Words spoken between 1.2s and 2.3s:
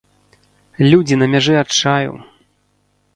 на мяжы адчаю!